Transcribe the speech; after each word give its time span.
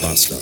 Bastard. 0.00 0.40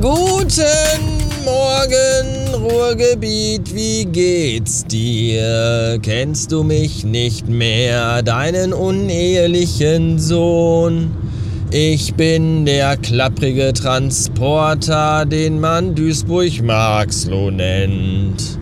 Guten 0.00 1.18
Morgen, 1.44 2.54
Ruhrgebiet, 2.54 3.74
wie 3.74 4.04
geht's 4.04 4.84
dir? 4.84 5.98
Kennst 6.02 6.52
du 6.52 6.62
mich 6.62 7.04
nicht 7.04 7.48
mehr, 7.48 8.22
deinen 8.22 8.72
unehelichen 8.72 10.18
Sohn? 10.18 11.10
Ich 11.70 12.14
bin 12.14 12.64
der 12.64 12.96
klapprige 12.96 13.72
Transporter, 13.72 15.26
den 15.26 15.60
man 15.60 15.94
Duisburg-Marxloh 15.94 17.50
nennt. 17.50 18.57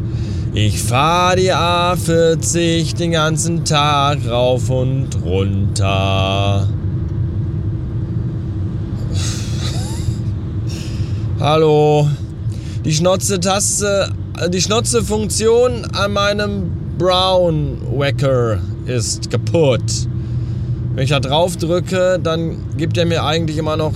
Ich 0.58 0.82
fahr 0.82 1.36
die 1.36 1.52
A40 1.52 2.96
den 2.96 3.12
ganzen 3.12 3.66
Tag 3.66 4.26
rauf 4.26 4.70
und 4.70 5.08
runter. 5.22 6.66
Hallo. 11.40 12.08
Die 12.86 12.92
Schnotze-Taste, 12.94 14.08
die 14.48 14.62
Schnotze-Funktion 14.62 15.84
an 15.92 16.14
meinem 16.14 16.70
Brown 16.96 17.76
Wacker 17.94 18.58
ist 18.86 19.30
kaputt. 19.30 20.08
Wenn 20.94 21.04
ich 21.04 21.10
da 21.10 21.20
drauf 21.20 21.58
drücke, 21.58 22.18
dann 22.22 22.56
gibt 22.78 22.96
er 22.96 23.04
mir 23.04 23.24
eigentlich 23.24 23.58
immer 23.58 23.76
noch 23.76 23.92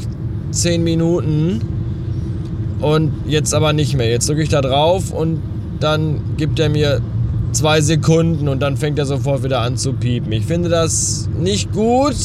10 0.50 0.84
Minuten. 0.84 1.62
Und 2.82 3.12
jetzt 3.26 3.54
aber 3.54 3.72
nicht 3.72 3.96
mehr. 3.96 4.10
Jetzt 4.10 4.28
drücke 4.28 4.42
ich 4.42 4.50
da 4.50 4.60
drauf 4.60 5.10
und 5.10 5.40
dann 5.80 6.20
gibt 6.36 6.58
er 6.58 6.68
mir 6.68 7.00
zwei 7.52 7.80
Sekunden 7.80 8.48
und 8.48 8.60
dann 8.60 8.76
fängt 8.76 8.98
er 8.98 9.06
sofort 9.06 9.42
wieder 9.42 9.60
an 9.60 9.76
zu 9.76 9.92
piepen. 9.92 10.30
Ich 10.32 10.46
finde 10.46 10.68
das 10.68 11.28
nicht 11.38 11.72
gut 11.72 12.16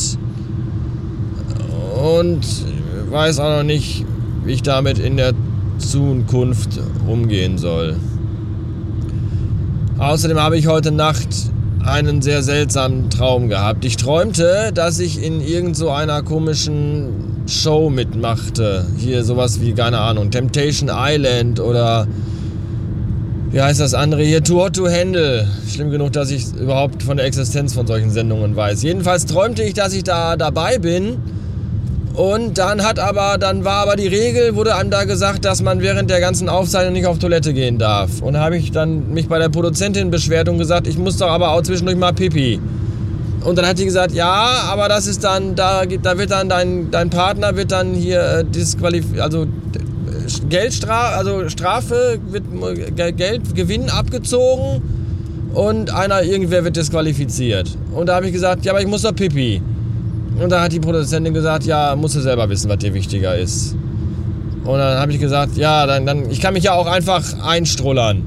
und 2.03 2.45
weiß 3.09 3.39
auch 3.39 3.57
noch 3.57 3.63
nicht, 3.63 4.05
wie 4.43 4.53
ich 4.53 4.61
damit 4.61 4.99
in 4.99 5.17
der 5.17 5.33
Zukunft 5.77 6.79
umgehen 7.07 7.57
soll. 7.57 7.95
Außerdem 9.97 10.39
habe 10.39 10.57
ich 10.57 10.67
heute 10.67 10.91
Nacht 10.91 11.29
einen 11.83 12.21
sehr 12.21 12.43
seltsamen 12.43 13.09
Traum 13.09 13.47
gehabt. 13.47 13.85
Ich 13.85 13.97
träumte, 13.97 14.71
dass 14.73 14.99
ich 14.99 15.23
in 15.23 15.39
irgend 15.39 15.77
so 15.77 15.91
einer 15.91 16.23
komischen 16.23 17.09
Show 17.47 17.89
mitmachte. 17.89 18.85
Hier 18.97 19.23
sowas 19.23 19.61
wie, 19.61 19.73
keine 19.73 19.99
Ahnung, 19.99 20.31
Temptation 20.31 20.89
Island 20.91 21.59
oder 21.59 22.07
wie 23.55 23.61
heißt 23.61 23.79
das 23.79 23.93
andere 23.93 24.21
hier? 24.21 24.43
Too 24.43 24.61
Hot 24.61 24.75
to 24.75 24.89
Handle. 24.89 25.47
Schlimm 25.73 25.89
genug, 25.89 26.11
dass 26.11 26.29
ich 26.29 26.45
überhaupt 26.59 27.01
von 27.01 27.15
der 27.15 27.25
Existenz 27.25 27.73
von 27.73 27.87
solchen 27.87 28.11
Sendungen 28.11 28.53
weiß. 28.53 28.83
Jedenfalls 28.83 29.25
träumte 29.27 29.63
ich, 29.63 29.73
dass 29.73 29.93
ich 29.93 30.03
da 30.03 30.35
dabei 30.35 30.77
bin 30.77 31.19
und 32.15 32.57
dann 32.57 32.83
hat 32.83 32.99
aber, 32.99 33.37
dann 33.37 33.63
war 33.63 33.83
aber 33.83 33.95
die 33.95 34.07
Regel, 34.07 34.57
wurde 34.57 34.75
einem 34.75 34.89
da 34.89 35.05
gesagt, 35.05 35.45
dass 35.45 35.61
man 35.61 35.79
während 35.79 36.09
der 36.09 36.19
ganzen 36.19 36.49
Aufzeichnung 36.49 36.91
nicht 36.91 37.05
auf 37.05 37.17
Toilette 37.17 37.53
gehen 37.53 37.77
darf. 37.77 38.21
Und 38.21 38.37
habe 38.37 38.57
ich 38.57 38.73
dann 38.73 39.13
mich 39.13 39.29
bei 39.29 39.39
der 39.39 39.47
Produzentin 39.47 40.11
beschwert 40.11 40.49
und 40.49 40.57
gesagt, 40.57 40.85
ich 40.85 40.97
muss 40.97 41.15
doch 41.15 41.29
aber 41.29 41.51
auch 41.51 41.61
zwischendurch 41.61 41.97
mal 41.97 42.11
pipi. 42.11 42.59
Und 43.45 43.57
dann 43.57 43.65
hat 43.65 43.79
die 43.79 43.85
gesagt, 43.85 44.13
ja, 44.13 44.65
aber 44.69 44.89
das 44.89 45.07
ist 45.07 45.23
dann, 45.23 45.55
da, 45.55 45.85
da 45.85 46.17
wird 46.17 46.31
dann 46.31 46.49
dein, 46.49 46.91
dein 46.91 47.09
Partner 47.09 47.55
wird 47.55 47.71
dann 47.71 47.93
hier 47.93 48.21
äh, 48.21 48.43
disqualifiziert, 48.43 49.21
also 49.21 49.45
Geldstrafe, 50.49 51.15
also 51.15 51.49
Strafe 51.49 52.19
wird 52.29 52.43
Geldgewinn 53.17 53.89
abgezogen 53.89 54.81
und 55.53 55.93
einer, 55.93 56.23
irgendwer 56.23 56.63
wird 56.63 56.75
disqualifiziert. 56.75 57.77
Und 57.93 58.07
da 58.07 58.15
habe 58.15 58.27
ich 58.27 58.33
gesagt, 58.33 58.65
ja, 58.65 58.71
aber 58.71 58.81
ich 58.81 58.87
muss 58.87 59.03
doch 59.03 59.15
pipi. 59.15 59.61
Und 60.41 60.49
da 60.51 60.61
hat 60.61 60.73
die 60.73 60.79
Produzentin 60.79 61.33
gesagt, 61.33 61.63
ja, 61.63 61.95
musst 61.95 62.15
du 62.15 62.19
selber 62.19 62.49
wissen, 62.49 62.69
was 62.69 62.79
dir 62.79 62.93
wichtiger 62.93 63.37
ist. 63.37 63.75
Und 64.65 64.79
dann 64.79 64.99
habe 64.99 65.11
ich 65.13 65.19
gesagt, 65.19 65.55
ja, 65.57 65.85
dann, 65.85 66.05
dann, 66.05 66.29
ich 66.29 66.41
kann 66.41 66.53
mich 66.53 66.63
ja 66.63 66.73
auch 66.73 66.87
einfach 66.87 67.23
einstrullern. 67.41 68.23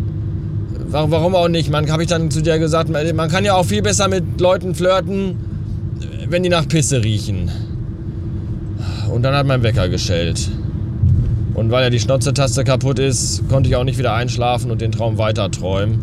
Warum 0.91 1.35
auch 1.35 1.49
nicht? 1.49 1.69
Man 1.71 1.91
habe 1.91 2.03
ich 2.03 2.09
dann 2.09 2.31
zu 2.31 2.41
der 2.41 2.59
gesagt, 2.59 2.89
man 2.89 3.29
kann 3.29 3.45
ja 3.45 3.55
auch 3.55 3.67
viel 3.67 3.83
besser 3.83 4.09
mit 4.09 4.41
Leuten 4.41 4.75
flirten, 4.75 5.37
wenn 6.31 6.43
die 6.43 6.49
nach 6.49 6.67
Pisse 6.67 7.05
riechen. 7.05 7.51
Und 9.13 9.23
dann 9.23 9.35
hat 9.35 9.47
mein 9.47 9.63
Wecker 9.63 9.89
geschellt. 9.91 10.49
Und 11.59 11.73
weil 11.73 11.83
ja 11.83 11.91
die 11.91 11.99
Schnotzetaste 11.99 12.63
kaputt 12.63 13.01
ist, 13.01 13.49
konnte 13.49 13.69
ich 13.69 13.75
auch 13.75 13.83
nicht 13.83 13.99
wieder 13.99 14.15
einschlafen 14.15 14.71
und 14.71 14.81
den 14.81 14.93
Traum 14.93 15.19
weiter 15.19 15.51
träumen, 15.51 16.01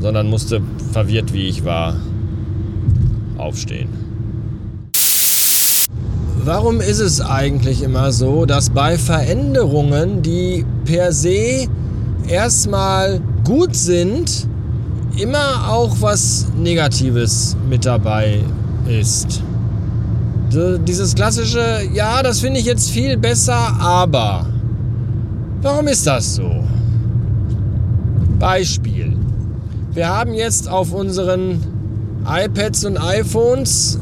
sondern 0.00 0.30
musste 0.30 0.62
verwirrt 0.92 1.34
wie 1.34 1.48
ich 1.48 1.66
war 1.66 1.96
aufstehen. 3.36 3.90
Warum 6.42 6.80
ist 6.80 7.00
es 7.00 7.20
eigentlich 7.20 7.82
immer 7.82 8.10
so, 8.10 8.46
dass 8.46 8.70
bei 8.70 8.96
Veränderungen, 8.96 10.22
die 10.22 10.64
per 10.86 11.12
se 11.12 11.66
erstmal 12.26 13.20
gut 13.44 13.76
sind, 13.76 14.48
immer 15.18 15.68
auch 15.68 15.96
was 16.00 16.46
Negatives 16.56 17.54
mit 17.68 17.84
dabei 17.84 18.40
ist? 18.88 19.42
Dieses 20.88 21.14
klassische, 21.14 21.82
ja, 21.92 22.22
das 22.22 22.40
finde 22.40 22.60
ich 22.60 22.66
jetzt 22.66 22.90
viel 22.90 23.18
besser, 23.18 23.76
aber. 23.78 24.46
Warum 25.62 25.88
ist 25.88 26.06
das 26.06 26.36
so? 26.36 26.64
Beispiel. 28.38 29.14
Wir 29.92 30.08
haben 30.08 30.32
jetzt 30.32 30.68
auf 30.68 30.94
unseren 30.94 31.62
iPads 32.26 32.86
und 32.86 32.96
iPhones 32.96 33.98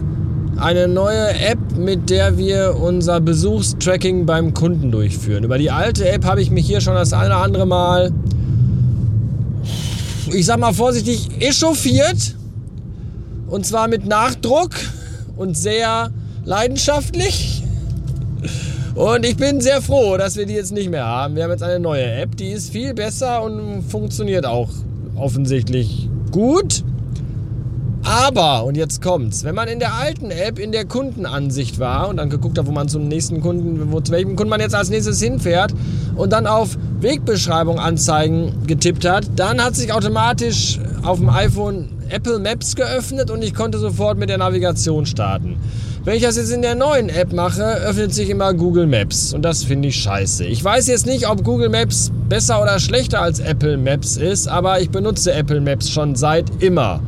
eine 0.56 0.86
neue 0.86 1.30
App, 1.40 1.58
mit 1.76 2.10
der 2.10 2.38
wir 2.38 2.76
unser 2.80 3.20
Besuchstracking 3.20 4.24
beim 4.24 4.54
Kunden 4.54 4.92
durchführen. 4.92 5.42
Über 5.42 5.58
die 5.58 5.70
alte 5.72 6.08
App 6.08 6.24
habe 6.24 6.40
ich 6.42 6.52
mich 6.52 6.66
hier 6.66 6.80
schon 6.80 6.94
das 6.94 7.12
eine 7.12 7.26
oder 7.26 7.42
andere 7.42 7.66
Mal, 7.66 8.12
ich 10.32 10.46
sag 10.46 10.60
mal 10.60 10.72
vorsichtig, 10.72 11.28
echauffiert. 11.40 12.36
Und 13.48 13.66
zwar 13.66 13.88
mit 13.88 14.06
Nachdruck 14.06 14.70
und 15.36 15.56
sehr 15.56 16.10
leidenschaftlich. 16.44 17.57
Und 18.98 19.24
ich 19.24 19.36
bin 19.36 19.60
sehr 19.60 19.80
froh, 19.80 20.16
dass 20.16 20.36
wir 20.36 20.44
die 20.44 20.54
jetzt 20.54 20.72
nicht 20.72 20.90
mehr 20.90 21.06
haben. 21.06 21.36
Wir 21.36 21.44
haben 21.44 21.52
jetzt 21.52 21.62
eine 21.62 21.78
neue 21.78 22.04
App, 22.04 22.36
die 22.36 22.48
ist 22.48 22.72
viel 22.72 22.94
besser 22.94 23.44
und 23.44 23.84
funktioniert 23.88 24.44
auch 24.44 24.70
offensichtlich 25.14 26.08
gut. 26.32 26.82
Aber, 28.02 28.64
und 28.64 28.76
jetzt 28.76 29.00
kommt's, 29.00 29.44
wenn 29.44 29.54
man 29.54 29.68
in 29.68 29.78
der 29.78 29.94
alten 29.94 30.32
App 30.32 30.58
in 30.58 30.72
der 30.72 30.84
Kundenansicht 30.84 31.78
war 31.78 32.08
und 32.08 32.16
dann 32.16 32.28
geguckt 32.28 32.58
hat, 32.58 32.66
wo 32.66 32.72
man 32.72 32.88
zum 32.88 33.06
nächsten 33.06 33.40
Kunden, 33.40 33.92
wo, 33.92 34.00
zu 34.00 34.10
welchem 34.10 34.34
Kunden 34.34 34.50
man 34.50 34.60
jetzt 34.60 34.74
als 34.74 34.90
nächstes 34.90 35.22
hinfährt 35.22 35.72
und 36.16 36.32
dann 36.32 36.48
auf 36.48 36.76
Wegbeschreibung 37.00 37.78
anzeigen 37.78 38.66
getippt 38.66 39.06
hat, 39.06 39.30
dann 39.36 39.62
hat 39.62 39.76
sich 39.76 39.92
automatisch 39.92 40.80
auf 41.04 41.18
dem 41.18 41.28
iPhone 41.28 41.90
Apple 42.08 42.40
Maps 42.40 42.74
geöffnet 42.74 43.30
und 43.30 43.44
ich 43.44 43.54
konnte 43.54 43.78
sofort 43.78 44.18
mit 44.18 44.28
der 44.28 44.38
Navigation 44.38 45.06
starten. 45.06 45.56
Wenn 46.08 46.16
ich 46.16 46.22
das 46.22 46.38
jetzt 46.38 46.52
in 46.52 46.62
der 46.62 46.74
neuen 46.74 47.10
App 47.10 47.34
mache, 47.34 47.62
öffnet 47.62 48.14
sich 48.14 48.30
immer 48.30 48.54
Google 48.54 48.86
Maps 48.86 49.34
und 49.34 49.42
das 49.42 49.62
finde 49.62 49.88
ich 49.88 49.96
scheiße. 49.96 50.46
Ich 50.46 50.64
weiß 50.64 50.86
jetzt 50.86 51.04
nicht, 51.04 51.28
ob 51.28 51.44
Google 51.44 51.68
Maps 51.68 52.10
besser 52.30 52.62
oder 52.62 52.78
schlechter 52.78 53.20
als 53.20 53.40
Apple 53.40 53.76
Maps 53.76 54.16
ist, 54.16 54.48
aber 54.48 54.80
ich 54.80 54.88
benutze 54.88 55.34
Apple 55.34 55.60
Maps 55.60 55.90
schon 55.90 56.16
seit 56.16 56.46
immer. 56.62 57.02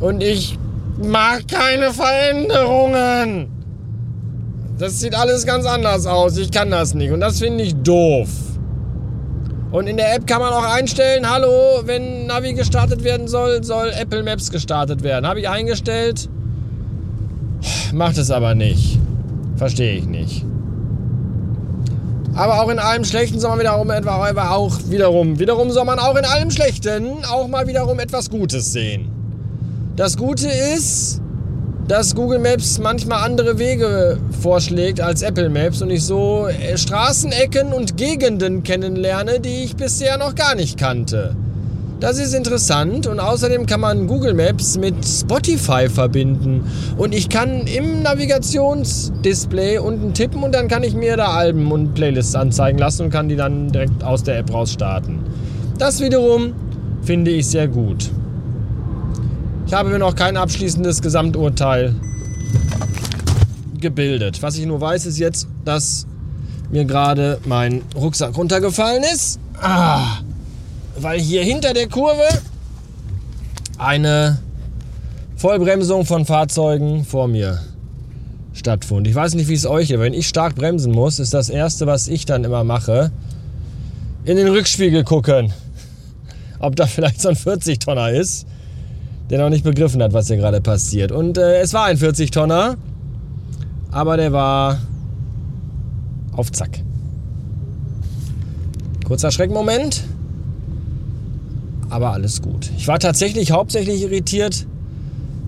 Und 0.00 0.22
ich 0.22 0.58
mag 0.96 1.46
keine 1.46 1.92
Veränderungen. 1.92 3.48
Das 4.78 4.98
sieht 4.98 5.14
alles 5.14 5.44
ganz 5.44 5.66
anders 5.66 6.06
aus. 6.06 6.38
Ich 6.38 6.50
kann 6.50 6.70
das 6.70 6.94
nicht. 6.94 7.12
Und 7.12 7.20
das 7.20 7.40
finde 7.40 7.64
ich 7.64 7.74
doof. 7.74 8.30
Und 9.72 9.88
in 9.88 9.98
der 9.98 10.14
App 10.14 10.26
kann 10.26 10.40
man 10.40 10.54
auch 10.54 10.64
einstellen, 10.64 11.30
hallo, 11.30 11.82
wenn 11.84 12.24
Navi 12.24 12.54
gestartet 12.54 13.04
werden 13.04 13.28
soll, 13.28 13.62
soll 13.62 13.92
Apple 13.94 14.22
Maps 14.22 14.50
gestartet 14.50 15.02
werden. 15.02 15.26
Habe 15.26 15.40
ich 15.40 15.50
eingestellt. 15.50 16.30
Macht 17.92 18.18
es 18.18 18.30
aber 18.30 18.54
nicht. 18.54 18.98
Verstehe 19.56 19.96
ich 19.96 20.06
nicht. 20.06 20.44
Aber 22.34 22.62
auch 22.62 22.68
in 22.68 22.78
allem 22.78 23.04
Schlechten 23.04 23.40
soll 23.40 23.50
man 23.50 23.60
wiederum 23.60 23.90
etwa 23.90 24.50
auch 24.50 24.78
wiederum, 24.90 25.38
wiederum 25.38 25.70
soll 25.70 25.86
man 25.86 25.98
auch 25.98 26.16
in 26.16 26.24
allem 26.24 26.50
Schlechten 26.50 27.24
auch 27.24 27.48
mal 27.48 27.66
wiederum 27.66 27.98
etwas 27.98 28.28
Gutes 28.28 28.72
sehen. 28.72 29.10
Das 29.96 30.18
Gute 30.18 30.48
ist, 30.48 31.22
dass 31.88 32.14
Google 32.14 32.40
Maps 32.40 32.78
manchmal 32.78 33.24
andere 33.24 33.58
Wege 33.58 34.18
vorschlägt 34.42 35.00
als 35.00 35.22
Apple 35.22 35.48
Maps 35.48 35.80
und 35.80 35.88
ich 35.88 36.02
so 36.02 36.48
äh, 36.48 36.76
Straßenecken 36.76 37.72
und 37.72 37.96
Gegenden 37.96 38.62
kennenlerne, 38.62 39.40
die 39.40 39.64
ich 39.64 39.76
bisher 39.76 40.18
noch 40.18 40.34
gar 40.34 40.54
nicht 40.54 40.78
kannte. 40.78 41.36
Das 41.98 42.18
ist 42.18 42.34
interessant 42.34 43.06
und 43.06 43.20
außerdem 43.20 43.64
kann 43.64 43.80
man 43.80 44.06
Google 44.06 44.34
Maps 44.34 44.76
mit 44.76 44.96
Spotify 45.06 45.88
verbinden 45.88 46.64
und 46.98 47.14
ich 47.14 47.30
kann 47.30 47.66
im 47.66 48.02
Navigationsdisplay 48.02 49.78
unten 49.78 50.12
tippen 50.12 50.42
und 50.42 50.54
dann 50.54 50.68
kann 50.68 50.82
ich 50.82 50.94
mir 50.94 51.16
da 51.16 51.28
Alben 51.28 51.72
und 51.72 51.94
Playlists 51.94 52.34
anzeigen 52.34 52.78
lassen 52.78 53.04
und 53.04 53.10
kann 53.10 53.30
die 53.30 53.36
dann 53.36 53.72
direkt 53.72 54.04
aus 54.04 54.22
der 54.22 54.38
App 54.38 54.52
raus 54.52 54.72
starten. 54.72 55.20
Das 55.78 56.00
wiederum 56.00 56.52
finde 57.00 57.30
ich 57.30 57.46
sehr 57.46 57.66
gut. 57.66 58.10
Ich 59.66 59.72
habe 59.72 59.88
mir 59.88 59.98
noch 59.98 60.14
kein 60.14 60.36
abschließendes 60.36 61.00
Gesamturteil 61.00 61.94
gebildet. 63.80 64.42
Was 64.42 64.58
ich 64.58 64.66
nur 64.66 64.82
weiß, 64.82 65.06
ist 65.06 65.18
jetzt, 65.18 65.48
dass 65.64 66.06
mir 66.70 66.84
gerade 66.84 67.38
mein 67.46 67.82
Rucksack 67.94 68.36
runtergefallen 68.36 69.02
ist. 69.02 69.40
Ah, 69.60 70.18
weil 71.00 71.20
hier 71.20 71.42
hinter 71.42 71.74
der 71.74 71.88
Kurve 71.88 72.26
eine 73.78 74.38
Vollbremsung 75.36 76.06
von 76.06 76.24
Fahrzeugen 76.24 77.04
vor 77.04 77.28
mir 77.28 77.60
stattfand. 78.54 79.06
Ich 79.06 79.14
weiß 79.14 79.34
nicht, 79.34 79.48
wie 79.48 79.54
es 79.54 79.66
euch 79.66 79.90
ist. 79.90 80.00
Wenn 80.00 80.14
ich 80.14 80.28
stark 80.28 80.54
bremsen 80.54 80.92
muss, 80.92 81.18
ist 81.18 81.34
das 81.34 81.50
Erste, 81.50 81.86
was 81.86 82.08
ich 82.08 82.24
dann 82.24 82.44
immer 82.44 82.64
mache, 82.64 83.10
in 84.24 84.36
den 84.36 84.48
Rückspiegel 84.48 85.04
gucken. 85.04 85.52
Ob 86.58 86.74
da 86.76 86.86
vielleicht 86.86 87.20
so 87.20 87.28
ein 87.28 87.36
40-Tonner 87.36 88.10
ist, 88.10 88.46
der 89.28 89.38
noch 89.40 89.50
nicht 89.50 89.64
begriffen 89.64 90.02
hat, 90.02 90.12
was 90.14 90.28
hier 90.28 90.36
gerade 90.36 90.60
passiert. 90.60 91.12
Und 91.12 91.36
äh, 91.36 91.60
es 91.60 91.74
war 91.74 91.84
ein 91.84 91.98
40-Tonner, 91.98 92.76
aber 93.90 94.16
der 94.16 94.32
war 94.32 94.78
auf 96.32 96.50
Zack. 96.52 96.80
Kurzer 99.04 99.30
Schreckmoment, 99.30 100.02
aber 101.90 102.12
alles 102.12 102.42
gut. 102.42 102.70
Ich 102.76 102.88
war 102.88 102.98
tatsächlich 102.98 103.52
hauptsächlich 103.52 104.02
irritiert 104.02 104.66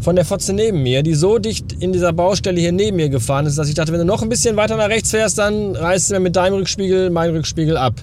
von 0.00 0.16
der 0.16 0.24
Fotze 0.24 0.52
neben 0.52 0.82
mir, 0.82 1.02
die 1.02 1.14
so 1.14 1.38
dicht 1.38 1.72
in 1.80 1.92
dieser 1.92 2.12
Baustelle 2.12 2.60
hier 2.60 2.72
neben 2.72 2.96
mir 2.96 3.08
gefahren 3.08 3.46
ist, 3.46 3.58
dass 3.58 3.68
ich 3.68 3.74
dachte, 3.74 3.92
wenn 3.92 3.98
du 3.98 4.06
noch 4.06 4.22
ein 4.22 4.28
bisschen 4.28 4.56
weiter 4.56 4.76
nach 4.76 4.88
rechts 4.88 5.10
fährst, 5.10 5.38
dann 5.38 5.74
reißt 5.74 6.10
du 6.10 6.14
mir 6.14 6.20
mit 6.20 6.36
deinem 6.36 6.54
Rückspiegel 6.54 7.10
meinen 7.10 7.34
Rückspiegel 7.34 7.76
ab. 7.76 7.94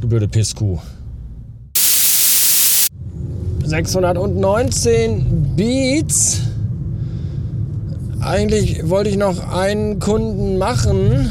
Du 0.00 0.08
blöde 0.08 0.28
Pisskuh. 0.28 0.78
619 3.64 5.54
Beats. 5.56 6.40
Eigentlich 8.20 8.88
wollte 8.88 9.10
ich 9.10 9.16
noch 9.16 9.52
einen 9.52 9.98
Kunden 9.98 10.58
machen. 10.58 11.30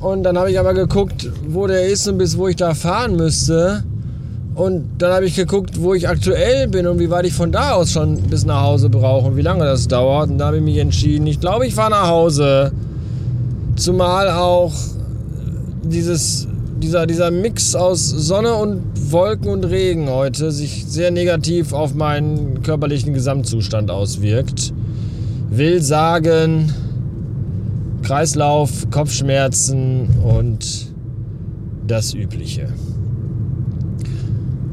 Und 0.00 0.22
dann 0.24 0.36
habe 0.36 0.50
ich 0.50 0.58
aber 0.58 0.74
geguckt, 0.74 1.30
wo 1.48 1.66
der 1.66 1.86
ist 1.86 2.08
und 2.08 2.18
bis 2.18 2.36
wo 2.36 2.48
ich 2.48 2.56
da 2.56 2.74
fahren 2.74 3.16
müsste. 3.16 3.84
Und 4.54 4.84
dann 4.98 5.12
habe 5.12 5.24
ich 5.24 5.34
geguckt, 5.34 5.80
wo 5.80 5.94
ich 5.94 6.08
aktuell 6.08 6.68
bin 6.68 6.86
und 6.86 6.98
wie 6.98 7.08
weit 7.08 7.24
ich 7.24 7.32
von 7.32 7.52
da 7.52 7.72
aus 7.72 7.92
schon 7.92 8.20
bis 8.22 8.44
nach 8.44 8.62
Hause 8.62 8.90
brauche 8.90 9.28
und 9.28 9.36
wie 9.36 9.42
lange 9.42 9.64
das 9.64 9.88
dauert. 9.88 10.30
Und 10.30 10.38
da 10.38 10.46
habe 10.46 10.58
ich 10.58 10.62
mich 10.62 10.76
entschieden, 10.76 11.26
ich 11.26 11.40
glaube, 11.40 11.66
ich 11.66 11.74
fahre 11.74 11.90
nach 11.90 12.08
Hause. 12.08 12.72
Zumal 13.76 14.28
auch 14.30 14.72
dieses, 15.82 16.46
dieser, 16.82 17.06
dieser 17.06 17.30
Mix 17.30 17.74
aus 17.74 18.10
Sonne 18.10 18.54
und 18.54 18.82
Wolken 19.10 19.48
und 19.48 19.64
Regen 19.64 20.10
heute 20.10 20.52
sich 20.52 20.84
sehr 20.86 21.10
negativ 21.10 21.72
auf 21.72 21.94
meinen 21.94 22.62
körperlichen 22.62 23.14
Gesamtzustand 23.14 23.90
auswirkt. 23.90 24.74
Will 25.50 25.82
sagen, 25.82 26.72
Kreislauf, 28.02 28.90
Kopfschmerzen 28.90 30.08
und 30.24 30.92
das 31.86 32.14
Übliche. 32.14 32.68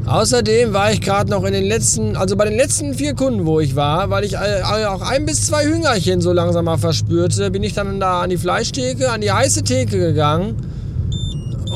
Außerdem 0.05 0.73
war 0.73 0.91
ich 0.91 1.01
gerade 1.01 1.29
noch 1.29 1.43
in 1.43 1.53
den 1.53 1.65
letzten, 1.65 2.15
also 2.15 2.35
bei 2.35 2.45
den 2.45 2.57
letzten 2.57 2.93
vier 2.95 3.13
Kunden, 3.13 3.45
wo 3.45 3.59
ich 3.59 3.75
war, 3.75 4.09
weil 4.09 4.23
ich 4.23 4.37
auch 4.37 5.01
ein 5.01 5.25
bis 5.25 5.45
zwei 5.45 5.65
Hüngerchen 5.65 6.21
so 6.21 6.33
langsam 6.33 6.65
mal 6.65 6.77
verspürte, 6.77 7.51
bin 7.51 7.63
ich 7.63 7.73
dann 7.73 7.99
da 7.99 8.21
an 8.21 8.29
die 8.29 8.37
Fleischtheke, 8.37 9.11
an 9.11 9.21
die 9.21 9.31
heiße 9.31 9.63
Theke 9.63 9.99
gegangen. 9.99 10.55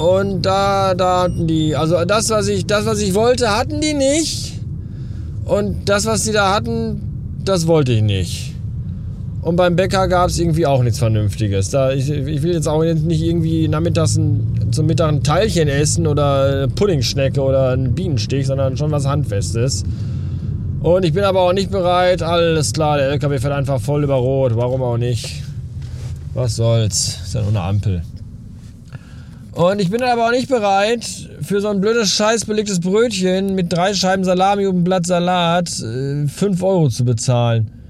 Und 0.01 0.41
da, 0.41 0.95
da 0.95 1.23
hatten 1.23 1.45
die, 1.45 1.75
also 1.75 2.03
das, 2.05 2.29
was 2.29 2.47
ich, 2.47 2.65
das, 2.65 2.85
was 2.85 2.99
ich 2.99 3.13
wollte, 3.13 3.55
hatten 3.55 3.79
die 3.79 3.93
nicht. 3.93 4.59
Und 5.45 5.87
das, 5.87 6.05
was 6.05 6.23
sie 6.23 6.31
da 6.31 6.53
hatten, 6.53 7.01
das 7.43 7.67
wollte 7.67 7.91
ich 7.91 8.01
nicht. 8.01 8.55
Und 9.43 9.57
beim 9.57 9.75
Bäcker 9.75 10.07
gab 10.07 10.29
es 10.29 10.39
irgendwie 10.39 10.65
auch 10.65 10.81
nichts 10.83 10.99
Vernünftiges. 10.99 11.69
Da, 11.69 11.91
ich, 11.91 12.09
ich 12.09 12.41
will 12.43 12.53
jetzt 12.53 12.67
auch 12.67 12.81
nicht 12.81 13.21
irgendwie 13.21 13.67
nachmittags 13.67 14.15
ein, 14.15 14.69
zum 14.71 14.85
Mittag 14.85 15.09
ein 15.09 15.21
Teilchen 15.21 15.67
essen 15.67 16.07
oder 16.07 16.43
eine 16.43 16.67
Puddingschnecke 16.69 17.41
oder 17.41 17.71
einen 17.71 17.93
Bienenstich, 17.93 18.47
sondern 18.47 18.77
schon 18.77 18.91
was 18.91 19.05
Handfestes. 19.05 19.83
Und 20.81 21.03
ich 21.03 21.11
bin 21.11 21.25
aber 21.25 21.41
auch 21.41 21.51
nicht 21.51 21.71
bereit. 21.71 22.23
Alles 22.23 22.71
klar, 22.71 22.97
der 22.97 23.09
LKW 23.09 23.37
fährt 23.37 23.53
einfach 23.53 23.81
voll 23.81 24.05
über 24.05 24.15
Rot. 24.15 24.55
Warum 24.55 24.81
auch 24.81 24.97
nicht? 24.97 25.43
Was 26.33 26.55
soll's? 26.55 27.19
Ist 27.25 27.35
ja 27.35 27.41
nur 27.41 27.49
eine 27.49 27.61
Ampel. 27.61 28.01
Und 29.51 29.81
ich 29.81 29.91
bin 29.91 30.01
aber 30.03 30.27
auch 30.27 30.31
nicht 30.31 30.47
bereit, 30.47 31.05
für 31.41 31.59
so 31.59 31.67
ein 31.67 31.81
blödes, 31.81 32.11
scheiß 32.11 32.45
belegtes 32.45 32.79
Brötchen 32.79 33.55
mit 33.55 33.73
drei 33.73 33.93
Scheiben 33.93 34.23
Salami 34.23 34.65
und 34.67 34.75
einem 34.75 34.83
Blatt 34.85 35.05
Salat 35.05 35.69
5 35.69 36.33
äh, 36.39 36.63
Euro 36.63 36.87
zu 36.87 37.03
bezahlen. 37.03 37.82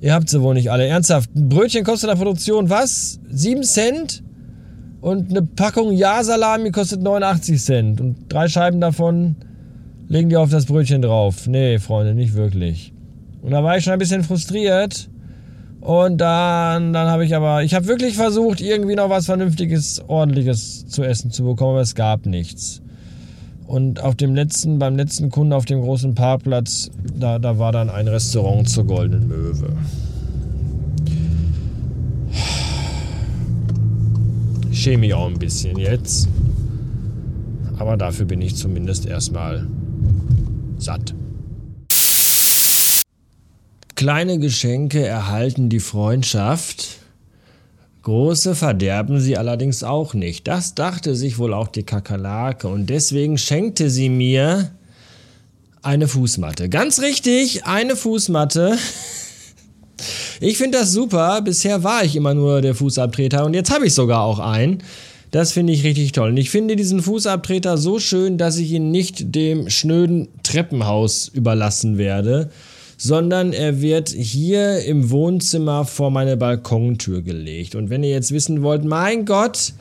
Ihr 0.00 0.14
habt 0.14 0.30
sie 0.30 0.40
wohl 0.40 0.54
nicht 0.54 0.70
alle. 0.70 0.86
Ernsthaft, 0.86 1.34
ein 1.34 1.48
Brötchen 1.48 1.84
kostet 1.84 2.10
in 2.10 2.16
der 2.16 2.24
Produktion 2.24 2.70
was? 2.70 3.20
7 3.30 3.62
Cent? 3.62 4.22
Und 5.00 5.30
eine 5.30 5.42
Packung 5.42 5.92
Ja-Salami 5.92 6.70
kostet 6.70 7.02
89 7.02 7.62
Cent. 7.62 8.00
Und 8.00 8.16
drei 8.28 8.48
Scheiben 8.48 8.80
davon 8.80 9.36
legen 10.08 10.28
die 10.28 10.36
auf 10.36 10.50
das 10.50 10.66
Brötchen 10.66 11.02
drauf. 11.02 11.46
Nee, 11.46 11.78
Freunde, 11.78 12.14
nicht 12.14 12.34
wirklich. 12.34 12.92
Und 13.42 13.52
da 13.52 13.62
war 13.62 13.76
ich 13.76 13.84
schon 13.84 13.92
ein 13.92 13.98
bisschen 13.98 14.24
frustriert. 14.24 15.08
Und 15.80 16.18
dann, 16.18 16.92
dann 16.92 17.08
habe 17.08 17.24
ich 17.24 17.34
aber, 17.34 17.62
ich 17.62 17.74
habe 17.74 17.86
wirklich 17.86 18.14
versucht, 18.14 18.60
irgendwie 18.60 18.96
noch 18.96 19.08
was 19.08 19.26
Vernünftiges, 19.26 20.02
Ordentliches 20.08 20.86
zu 20.86 21.02
essen 21.02 21.30
zu 21.30 21.44
bekommen, 21.44 21.72
aber 21.72 21.80
es 21.80 21.94
gab 21.94 22.26
nichts. 22.26 22.82
Und 23.70 24.02
auf 24.02 24.16
dem 24.16 24.34
letzten, 24.34 24.80
beim 24.80 24.96
letzten 24.96 25.30
Kunden 25.30 25.52
auf 25.52 25.64
dem 25.64 25.80
großen 25.80 26.16
Parkplatz, 26.16 26.90
da, 27.14 27.38
da 27.38 27.60
war 27.60 27.70
dann 27.70 27.88
ein 27.88 28.08
Restaurant 28.08 28.68
zur 28.68 28.82
Goldenen 28.82 29.28
Möwe. 29.28 29.76
Ich 34.72 34.82
schäme 34.82 34.98
mich 34.98 35.14
auch 35.14 35.28
ein 35.28 35.38
bisschen 35.38 35.78
jetzt. 35.78 36.28
Aber 37.78 37.96
dafür 37.96 38.26
bin 38.26 38.42
ich 38.42 38.56
zumindest 38.56 39.06
erstmal 39.06 39.68
satt. 40.78 41.14
Kleine 43.94 44.40
Geschenke 44.40 45.06
erhalten 45.06 45.68
die 45.68 45.78
Freundschaft. 45.78 46.99
Große 48.02 48.54
verderben 48.54 49.20
sie 49.20 49.36
allerdings 49.36 49.84
auch 49.84 50.14
nicht. 50.14 50.48
Das 50.48 50.74
dachte 50.74 51.14
sich 51.14 51.38
wohl 51.38 51.52
auch 51.52 51.68
die 51.68 51.82
Kakerlake 51.82 52.66
und 52.66 52.88
deswegen 52.88 53.36
schenkte 53.36 53.90
sie 53.90 54.08
mir 54.08 54.70
eine 55.82 56.08
Fußmatte. 56.08 56.68
Ganz 56.68 57.00
richtig, 57.00 57.64
eine 57.64 57.96
Fußmatte. 57.96 58.76
Ich 60.42 60.56
finde 60.56 60.78
das 60.78 60.92
super. 60.92 61.42
Bisher 61.42 61.84
war 61.84 62.02
ich 62.02 62.16
immer 62.16 62.32
nur 62.32 62.62
der 62.62 62.74
Fußabtreter 62.74 63.44
und 63.44 63.52
jetzt 63.52 63.70
habe 63.70 63.86
ich 63.86 63.92
sogar 63.92 64.22
auch 64.22 64.38
einen. 64.38 64.82
Das 65.30 65.52
finde 65.52 65.74
ich 65.74 65.84
richtig 65.84 66.12
toll. 66.12 66.30
Und 66.30 66.38
ich 66.38 66.48
finde 66.48 66.74
diesen 66.74 67.02
Fußabtreter 67.02 67.76
so 67.76 67.98
schön, 67.98 68.38
dass 68.38 68.56
ich 68.56 68.72
ihn 68.72 68.90
nicht 68.90 69.34
dem 69.34 69.68
schnöden 69.68 70.28
Treppenhaus 70.42 71.28
überlassen 71.28 71.98
werde, 71.98 72.50
sondern 73.02 73.54
er 73.54 73.80
wird 73.80 74.10
hier 74.10 74.84
im 74.84 75.10
Wohnzimmer 75.10 75.86
vor 75.86 76.10
meine 76.10 76.36
Balkontür 76.36 77.22
gelegt. 77.22 77.74
Und 77.74 77.88
wenn 77.88 78.02
ihr 78.02 78.10
jetzt 78.10 78.30
wissen 78.30 78.62
wollt, 78.62 78.84
mein 78.84 79.24
Gott, 79.24 79.72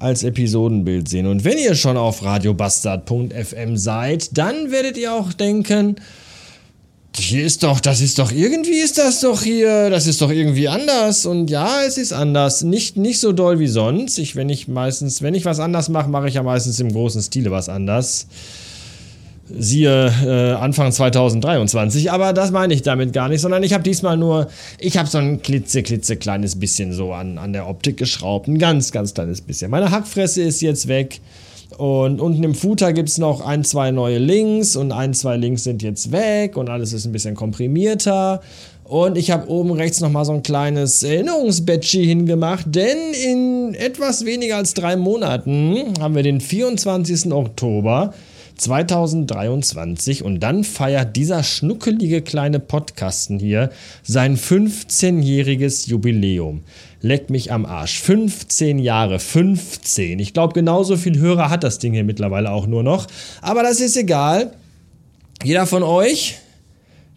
als 0.00 0.24
Episodenbild 0.24 1.08
sehen. 1.08 1.28
Und 1.28 1.44
wenn 1.44 1.58
ihr 1.58 1.76
schon 1.76 1.96
auf 1.96 2.24
radiobastard.fm 2.24 3.76
seid, 3.76 4.36
dann 4.36 4.72
werdet 4.72 4.98
ihr 4.98 5.14
auch 5.14 5.32
denken, 5.32 5.94
hier 7.16 7.44
ist 7.44 7.62
doch, 7.62 7.80
das 7.80 8.00
ist 8.00 8.18
doch, 8.18 8.30
irgendwie 8.30 8.78
ist 8.78 8.98
das 8.98 9.20
doch 9.20 9.42
hier, 9.42 9.90
das 9.90 10.06
ist 10.06 10.20
doch 10.20 10.30
irgendwie 10.30 10.68
anders. 10.68 11.26
Und 11.26 11.50
ja, 11.50 11.82
es 11.86 11.98
ist 11.98 12.12
anders. 12.12 12.62
Nicht, 12.62 12.96
nicht 12.96 13.20
so 13.20 13.32
doll 13.32 13.58
wie 13.58 13.66
sonst. 13.66 14.18
Ich, 14.18 14.36
wenn 14.36 14.48
ich 14.48 14.68
meistens, 14.68 15.22
wenn 15.22 15.34
ich 15.34 15.44
was 15.44 15.60
anders 15.60 15.88
mache, 15.88 16.08
mache 16.08 16.28
ich 16.28 16.34
ja 16.34 16.42
meistens 16.42 16.80
im 16.80 16.92
großen 16.92 17.22
Stile 17.22 17.50
was 17.50 17.68
anders. 17.68 18.26
Siehe 19.50 20.12
äh, 20.24 20.52
Anfang 20.60 20.92
2023, 20.92 22.12
aber 22.12 22.34
das 22.34 22.50
meine 22.50 22.74
ich 22.74 22.82
damit 22.82 23.14
gar 23.14 23.30
nicht, 23.30 23.40
sondern 23.40 23.62
ich 23.62 23.72
habe 23.72 23.82
diesmal 23.82 24.18
nur, 24.18 24.48
ich 24.78 24.98
habe 24.98 25.08
so 25.08 25.16
ein 25.16 25.40
klitze, 25.40 25.82
klitze 25.82 26.16
kleines 26.16 26.60
bisschen 26.60 26.92
so 26.92 27.14
an, 27.14 27.38
an 27.38 27.54
der 27.54 27.66
Optik 27.66 27.96
geschraubt. 27.96 28.46
Ein 28.46 28.58
ganz, 28.58 28.92
ganz 28.92 29.14
kleines 29.14 29.40
bisschen. 29.40 29.70
Meine 29.70 29.90
Hackfresse 29.90 30.42
ist 30.42 30.60
jetzt 30.60 30.86
weg. 30.86 31.20
Und 31.76 32.20
unten 32.20 32.42
im 32.44 32.54
Footer 32.54 32.92
gibt 32.92 33.10
es 33.10 33.18
noch 33.18 33.40
ein, 33.42 33.62
zwei 33.62 33.90
neue 33.90 34.18
Links 34.18 34.74
und 34.74 34.90
ein, 34.90 35.12
zwei 35.12 35.36
Links 35.36 35.64
sind 35.64 35.82
jetzt 35.82 36.12
weg 36.12 36.56
und 36.56 36.70
alles 36.70 36.92
ist 36.92 37.04
ein 37.04 37.12
bisschen 37.12 37.34
komprimierter. 37.34 38.40
Und 38.84 39.18
ich 39.18 39.30
habe 39.30 39.50
oben 39.50 39.72
rechts 39.72 40.00
nochmal 40.00 40.24
so 40.24 40.32
ein 40.32 40.42
kleines 40.42 41.02
Erinnerungsbadge 41.02 41.98
hingemacht, 41.98 42.64
denn 42.68 42.96
in 43.12 43.74
etwas 43.74 44.24
weniger 44.24 44.56
als 44.56 44.72
drei 44.72 44.96
Monaten 44.96 45.92
haben 46.00 46.14
wir 46.14 46.22
den 46.22 46.40
24. 46.40 47.30
Oktober 47.30 48.14
2023 48.58 50.24
und 50.24 50.40
dann 50.40 50.64
feiert 50.64 51.16
dieser 51.16 51.42
schnuckelige 51.42 52.22
kleine 52.22 52.60
Podcasten 52.60 53.38
hier 53.38 53.70
sein 54.02 54.36
15-jähriges 54.36 55.88
Jubiläum. 55.88 56.62
Leck 57.00 57.30
mich 57.30 57.52
am 57.52 57.64
Arsch. 57.64 58.00
15 58.00 58.78
Jahre, 58.78 59.18
15. 59.18 60.18
Ich 60.18 60.34
glaube, 60.34 60.52
genauso 60.52 60.96
viel 60.96 61.18
Hörer 61.18 61.48
hat 61.48 61.64
das 61.64 61.78
Ding 61.78 61.92
hier 61.92 62.04
mittlerweile 62.04 62.50
auch 62.50 62.66
nur 62.66 62.82
noch. 62.82 63.06
Aber 63.40 63.62
das 63.62 63.80
ist 63.80 63.96
egal. 63.96 64.52
Jeder 65.44 65.66
von 65.66 65.84
euch 65.84 66.36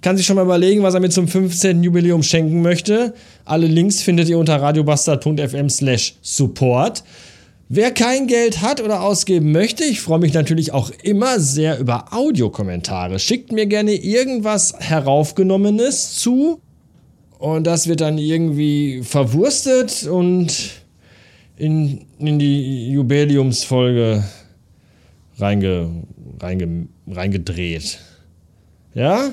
kann 0.01 0.17
sich 0.17 0.25
schon 0.25 0.35
mal 0.35 0.45
überlegen, 0.45 0.83
was 0.83 0.93
er 0.93 0.99
mir 0.99 1.09
zum 1.09 1.27
15. 1.27 1.83
Jubiläum 1.83 2.23
schenken 2.23 2.61
möchte. 2.61 3.13
Alle 3.45 3.67
Links 3.67 4.01
findet 4.01 4.29
ihr 4.29 4.37
unter 4.37 4.61
radiobastard.fm 4.61 5.69
slash 5.69 6.15
support. 6.21 7.03
Wer 7.73 7.91
kein 7.91 8.27
Geld 8.27 8.61
hat 8.61 8.81
oder 8.81 9.01
ausgeben 9.01 9.53
möchte, 9.53 9.85
ich 9.85 10.01
freue 10.01 10.19
mich 10.19 10.33
natürlich 10.33 10.73
auch 10.73 10.91
immer 11.03 11.39
sehr 11.39 11.79
über 11.79 12.11
Audiokommentare. 12.11 13.17
Schickt 13.17 13.53
mir 13.53 13.65
gerne 13.65 13.93
irgendwas 13.93 14.73
heraufgenommenes 14.77 16.15
zu 16.17 16.59
und 17.39 17.65
das 17.65 17.87
wird 17.87 18.01
dann 18.01 18.17
irgendwie 18.17 19.03
verwurstet 19.03 20.05
und 20.05 20.81
in, 21.55 22.01
in 22.19 22.39
die 22.39 22.91
Jubiläumsfolge 22.91 24.25
reinge, 25.37 26.03
reinge, 26.41 26.87
reingedreht. 27.07 27.99
Ja? 28.93 29.29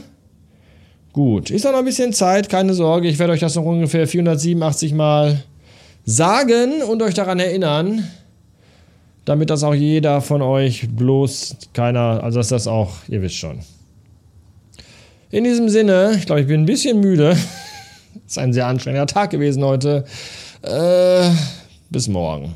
Gut, 1.12 1.50
ist 1.50 1.64
noch 1.64 1.74
ein 1.74 1.84
bisschen 1.84 2.12
Zeit, 2.12 2.48
keine 2.48 2.74
Sorge. 2.74 3.08
Ich 3.08 3.18
werde 3.18 3.32
euch 3.32 3.40
das 3.40 3.56
noch 3.56 3.64
ungefähr 3.64 4.06
487 4.06 4.92
Mal 4.94 5.42
sagen 6.04 6.82
und 6.88 7.02
euch 7.02 7.14
daran 7.14 7.40
erinnern, 7.40 8.08
damit 9.28 9.50
das 9.50 9.62
auch 9.62 9.74
jeder 9.74 10.22
von 10.22 10.40
euch 10.40 10.88
bloß 10.88 11.56
keiner, 11.74 12.24
also 12.24 12.38
dass 12.38 12.48
das 12.48 12.66
auch, 12.66 12.94
ihr 13.08 13.20
wisst 13.20 13.36
schon. 13.36 13.58
In 15.30 15.44
diesem 15.44 15.68
Sinne, 15.68 16.14
ich 16.16 16.24
glaube, 16.24 16.40
ich 16.40 16.46
bin 16.46 16.62
ein 16.62 16.66
bisschen 16.66 17.00
müde. 17.00 17.36
ist 18.26 18.38
ein 18.38 18.54
sehr 18.54 18.66
anstrengender 18.66 19.06
Tag 19.06 19.28
gewesen 19.28 19.62
heute. 19.62 20.06
Äh, 20.62 21.28
bis 21.90 22.08
morgen. 22.08 22.54